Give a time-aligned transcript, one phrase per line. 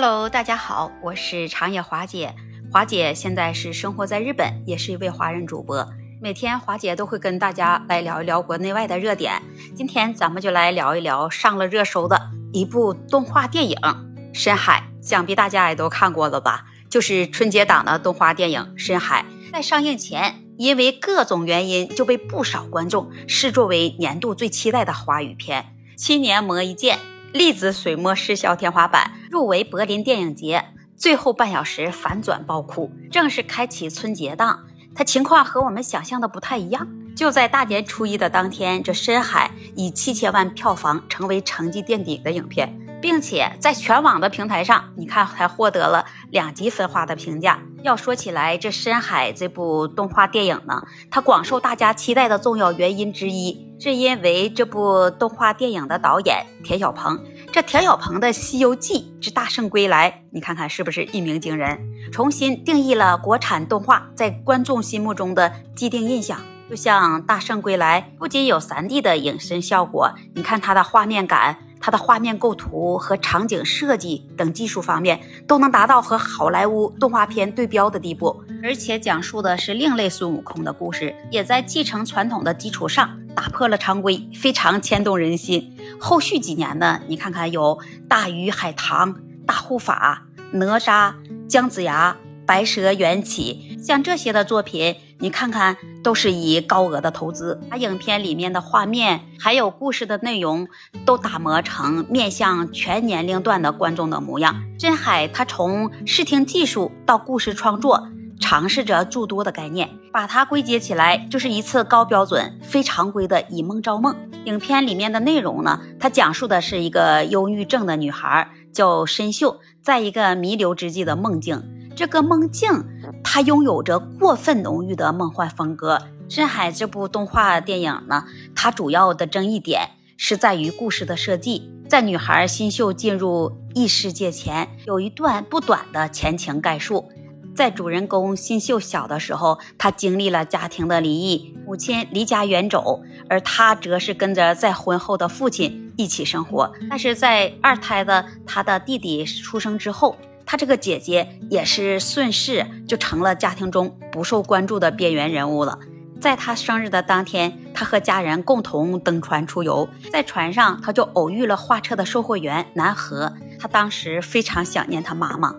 [0.00, 2.32] Hello，大家好，我是长野华姐。
[2.70, 5.88] 华姐现在是生活在日本，也是一位华人主播。
[6.22, 9.42] 每天华姐都会跟大家来聊一聊国内外的热点。
[9.74, 13.76] 今天咱们就来聊一聊上了热搜的一部动画电影
[14.32, 16.66] 《深海》，想必大家也都看过了吧？
[16.88, 19.24] 就是春节档的动画电影《深海》。
[19.52, 25.74] 在上映前，因为各种原因，就被不少观众视作为年度最期待的华语片。
[25.96, 27.00] 七年磨一剑。
[27.32, 30.64] 粒子水墨视效天花板入围柏林电影节，
[30.96, 34.64] 最后半小时反转爆哭，正式开启春节档。
[34.94, 36.88] 它情况和我们想象的不太一样。
[37.14, 42.80] 就在大年初一的当天，这《深海》以七千万票房成为成绩垫底的影片。
[43.00, 47.60] 并且在全网的平台上，你看还获得了两极分化的评价。
[47.82, 57.24] 要说起来，这《深海》这部动画电影呢，它广受大家期待的重要原因之一，是因为这部动画电影的导演田晓鹏。
[57.52, 61.78] 这田晓鹏的《西游记之大圣归来》，你看看是不是一鸣惊人？
[62.12, 66.40] 重新定义了国产动画在观众心目中的既定印象。
[66.68, 71.56] 就像《大圣归来》，不仅有 3D 的隐身效果，你看它的画面感。
[71.80, 85.76] 它的画面构图和场景设计等技术方面都能达到和好莱坞动画片对标的地步，而且讲述的是另类孙悟空的故事，也在继承传统的基础上打破了常规，非常牵动人心。
[86.00, 89.14] 后续几年呢，你看看有大鱼海棠、
[89.46, 91.14] 大护法、哪吒、
[91.48, 94.96] 姜子牙、白蛇缘起，像这些的作品。
[95.20, 100.68] 你看看，都是以高额的投资，把影片里面的画面还有故事的内容
[101.04, 104.54] 都打磨成面向全年龄段的观众的模样。
[104.78, 108.08] 深海，他从视听技术到故事创作，
[108.40, 114.14] 尝试着诸多的概念，把它归结起来，就是一次高标准、非常规的以梦招梦。
[114.44, 121.62] 影片里面的内容呢，它讲述的是一个忧郁症的女孩叫申秀，在一个弥留之际的梦境，
[121.96, 122.84] 这个梦境。
[123.22, 126.00] 它拥有着过分浓郁的梦幻风格。
[126.28, 131.70] 深海这部动画电影呢，它主要的争议点是在于故事的设计。
[131.88, 137.10] 在女孩新秀进入异世界前，有一段不短的前情概述。
[137.56, 146.70] 在主人公新秀小的时候，她经历了家庭的离异，母亲离家远走，而她则是跟着再婚后的父亲一起生活。
[146.90, 150.16] 但是在二胎的她的弟弟出生之后。
[150.48, 155.78] 她这个姐姐也是顺势就成了家庭中不受关注的边缘人物了。
[156.22, 163.34] 在她生日的当天，她和家人共同登船出游，在船上，她就偶遇了画册的售货员南河。
[163.58, 165.54] 她当时非常想念她妈妈，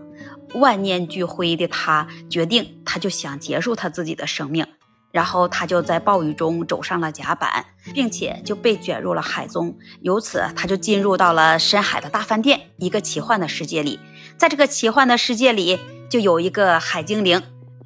[0.56, 4.66] 万念俱灰的她决定，她就想结束她自己的生命。
[5.12, 9.78] 然后她就在暴雨中走上了甲板，并且就被卷入了海中。
[10.02, 14.00] 由此，她就进入到了深海的大饭店，一个奇幻的世界里。
[14.40, 15.78] 在这个奇幻的世界里，
[16.10, 17.44] 就有一个海精灵，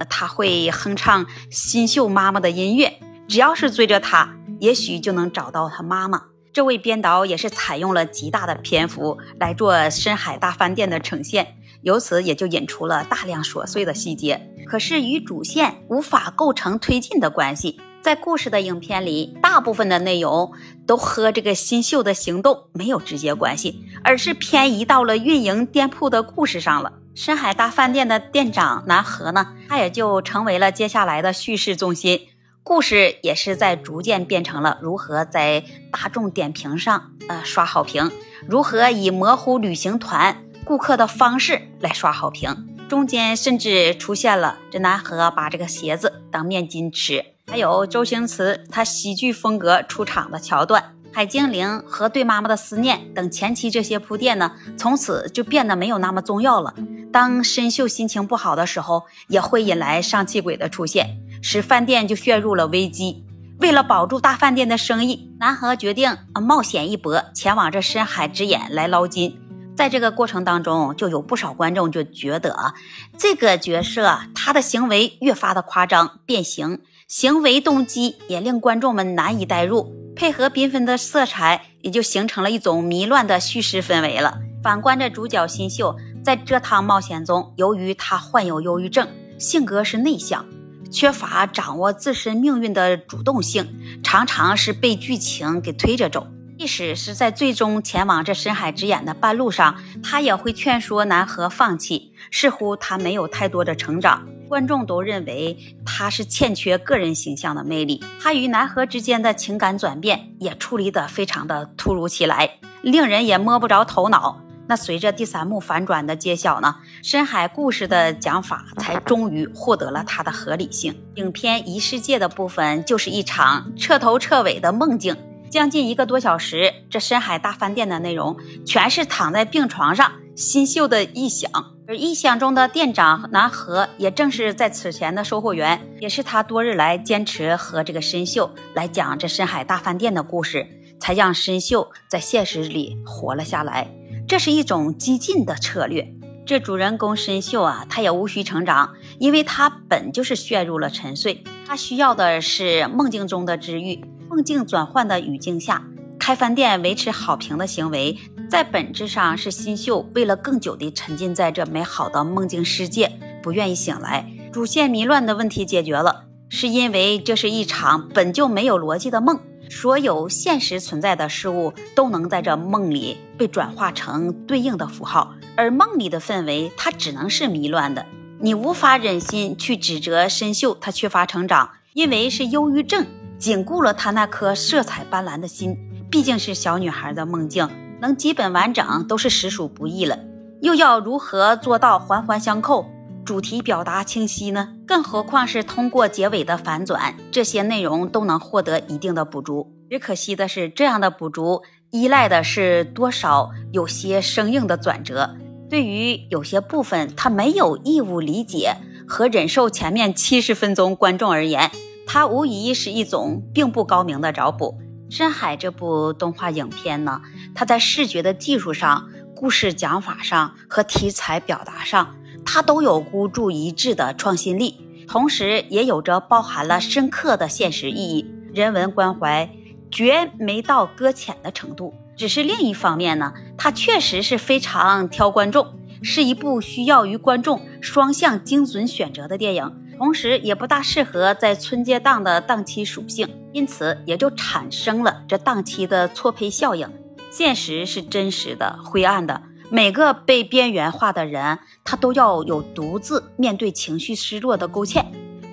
[0.08, 3.00] 他会哼唱新秀妈妈的音乐。
[3.28, 6.26] 只要是追着他，也许就能找到他妈妈。
[6.54, 14.48] 这位编导也是采用了极大的篇幅来做深海大饭店的呈现，由此也就引出了大量琐碎的细节。
[14.68, 17.82] 可是与主线无法构成推进的关系。
[18.04, 20.52] 在故事的影片里，大部分的内容
[20.86, 26.92] 都和这个新秀的行动没有直接关系，而是偏移到了运营店铺的故事上了。
[27.16, 32.28] 深海大饭店的店长南河呢，他也就成为了接下来的叙事重心，
[32.62, 38.12] 故事也是在逐渐变成了如何在大众点评上呃刷好评，
[38.46, 47.33] 如何以模糊旅行团顾客的方式来刷好评，中间甚至出现了这南河把这个鞋子当面巾吃。
[47.54, 56.74] 还有周星驰他喜剧风格出场的桥段，海精灵和对妈妈的思念等前期这些铺垫呢，从此就变得没有那么重要了。
[57.12, 63.24] 当申秀心情不好的时候，也会引来上气鬼的出现，使饭店就陷入了危机。
[63.60, 69.40] 为了保住大饭店的生意，南河决定冒险一搏，前往这深海之眼来捞金。
[69.76, 72.74] 在这个过程当中，就有不少观众就觉得啊，
[73.18, 76.82] 这个角色他的行为越发的夸张变形。
[77.08, 84.40] 行为动机也令观众们难以代入，配合缤纷的色彩，也就形成了一种迷乱的叙事氛围了。
[84.64, 90.46] 反观这主角新秀，在这趟冒险中，由于他患有忧郁症，性格是内向，
[90.92, 96.26] 缺乏掌握自身命运的主动性，常常是被剧情给推着走。
[96.64, 104.26] 即使是在最终前往这深海之眼的半路上，他也会劝说南河放弃，似乎他没有太多的成长。
[104.48, 112.50] 观众都认为他是欠缺个人形象的魅力，他与南河之间的情感转变也处理得非常的突如其来，
[112.82, 114.40] 令人也摸不着头脑。
[114.66, 120.96] 那随着第三幕反转的揭晓呢，深海故事的讲法才终于获得了它的合理性。
[121.16, 125.18] 影片异世界的部分就是一场彻头彻尾的梦境，
[125.54, 128.36] 将近一个多小时，这深海大饭店的内容
[128.66, 131.52] 全是躺在病床上新秀的臆想，
[131.88, 140.66] 而臆想中的店长南河也正是在此前的售货员，也是他多日来坚持和这个深秀来讲这深海大饭店的故事，
[141.00, 143.88] 才让深秀在现实里活了下来。
[144.28, 146.16] 这是一种激进的策略。
[146.48, 151.44] 这主人公申秀啊，他也无需成长，因为他本就是陷入了沉睡。
[151.68, 154.04] 他需要的是梦境中的治愈。
[154.34, 155.86] 梦境转换的语境下，
[156.18, 158.18] 开饭店维持好评的行为，
[158.50, 163.12] 在本质上是新秀为了更久地沉浸在这美好的梦境世界，
[163.44, 164.28] 不愿意醒来。
[164.52, 169.40] 主线迷乱的问题解决了，是因为这是一场本就没有逻辑的梦。
[169.70, 178.04] 所有现实存在的事物都能在这梦里被转化成对应的符号，而梦里的氛围它只能是迷乱的。
[178.40, 183.06] 你无法忍心去指责申秀，他缺乏成长，因为是忧郁症
[183.44, 185.78] 紧固了他那颗色彩斑斓的心。
[186.10, 187.68] 毕竟是小女孩的梦境，
[188.00, 190.18] 能基本完整都是实属不易了，
[190.62, 192.86] 又要如何做到环环相扣？
[193.26, 199.74] 主题表达清晰呢，更何况是通过结尾的反转，这些内容都能获得一定的补足。
[199.90, 205.36] 只可惜的是，这样的补足依赖的是多少有些生硬的转折，
[205.70, 209.70] 对于有些部分他没有义务理解和忍受。
[209.70, 211.70] 前面七十分钟观众而言，
[212.06, 214.80] 它无疑是一种并不高明的找补。
[215.10, 217.22] 深海这部动画影片呢，
[217.54, 222.16] 它在视觉的技术上、故事讲法上和题材表达上。
[222.46, 229.50] 它都有孤注一掷的创新力，同时也有着包含了深刻的现实意义、人文关怀，
[229.90, 231.94] 绝没到搁浅的程度。
[232.18, 246.90] 只是另一方面呢，它确实是非常挑观众，是一部需要与观众双向精准选择的电影，同时也不大适合在春节档的档期属性，因此也就产生了这档期的错配效应。
[247.32, 249.42] 现实是真实的、灰暗的。
[249.70, 255.06] 每个被边缘化的人，他都要有独自面对情绪失落的勾芡，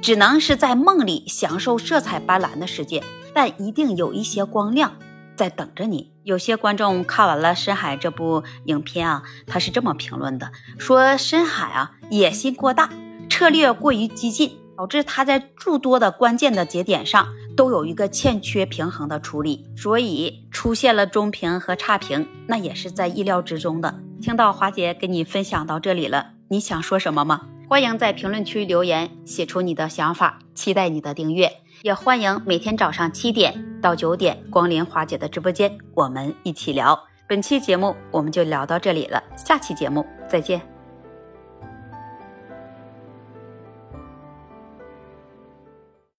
[0.03, 3.03] 只能是在梦里享受色彩斑斓的世界，
[3.33, 4.97] 但一定有一些光亮
[5.37, 6.13] 在等着你。
[6.23, 12.91] 有些观众看完了《深海》这部影片啊，他是这么评论的：说《深海》啊野心过大，
[13.41, 14.53] 策略过于激进。
[14.77, 23.95] 导致他在诸多的关键的节点上都有一个欠缺平衡的处理，所以出现了中评和差评，那也是在意料之中的。
[24.23, 27.43] 听到华姐跟你分享到这里了，你想说什么吗？
[27.69, 31.53] 欢迎在评论区留言，写出你的想法，期待你的订阅，
[31.83, 36.99] 也欢迎每天早上七点到九点光临华姐的直播间，我们一起聊。
[37.29, 40.80] 本期节目我们就聊到这里了，下期节目再见。